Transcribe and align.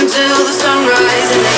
until 0.00 0.44
the 0.44 0.52
sunrise 0.52 1.57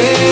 Watch 0.00 0.31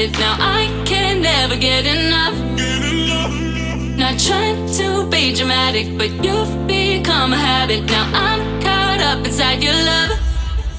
it 0.00 0.18
now. 0.18 0.36
I 0.38 0.66
can 0.86 1.20
never 1.20 1.56
get 1.56 1.84
enough. 1.84 2.34
Get 2.56 2.82
enough. 2.82 3.98
Not 3.98 4.18
trying 4.18 4.66
to 4.78 5.06
be 5.10 5.34
dramatic, 5.34 5.98
but 5.98 6.10
you've 6.24 6.66
become 6.66 7.34
a 7.34 7.36
habit 7.36 7.84
now. 7.84 8.10
I'm 8.14 8.60
caught 8.62 9.00
up 9.00 9.26
inside 9.26 9.62
your 9.62 9.74
love, 9.74 10.18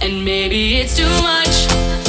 and 0.01 0.25
maybe 0.25 0.77
it's 0.77 0.97
too 0.97 1.13
much. 1.21 2.00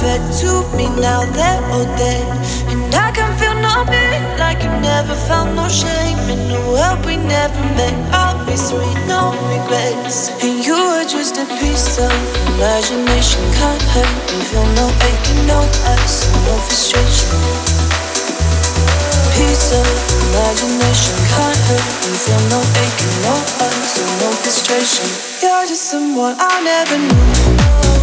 Fed 0.00 0.22
to 0.40 0.62
me 0.76 0.86
now 1.00 1.26
they're 1.34 1.62
all 1.74 1.84
dead. 1.98 2.26
And 2.70 2.94
I 2.94 3.10
can 3.10 3.30
feel 3.38 3.54
nothing 3.58 4.22
like 4.38 4.62
you 4.62 4.70
never 4.80 5.14
felt 5.26 5.50
no 5.54 5.66
shame. 5.68 6.18
In 6.30 6.40
the 6.48 6.60
world 6.70 7.04
we 7.04 7.16
never 7.16 7.62
met, 7.74 7.94
I'll 8.14 8.38
be 8.46 8.56
sweet, 8.56 8.98
no 9.10 9.34
regrets. 9.50 10.30
And 10.42 10.64
you 10.64 10.74
were 10.74 11.06
just 11.06 11.36
a 11.38 11.46
piece 11.58 11.98
of 11.98 12.14
imagination, 12.54 13.42
can't 13.58 13.82
hurt 13.94 14.14
me. 14.30 14.38
Feel 14.50 14.68
no 14.78 14.86
aching, 15.08 15.42
no 15.50 15.60
ice, 15.94 16.26
no 16.46 16.54
frustration. 16.66 17.30
Piece 19.34 19.70
of 19.74 19.86
imagination 20.30 21.14
can't 21.34 21.60
hurt 21.68 21.90
me. 22.06 22.12
Feel 22.22 22.42
no 22.54 22.60
aching, 22.82 23.16
no 23.26 23.34
ice, 23.66 23.94
no 24.22 24.28
frustration. 24.42 25.08
You're 25.42 25.66
just 25.66 25.90
someone 25.90 26.36
I 26.38 26.62
never 26.62 26.98
knew. 26.98 27.18
You're 27.18 27.26
just 27.26 27.46
someone 27.50 27.56
I 27.58 27.66
never 27.78 27.94
knew. 27.94 27.97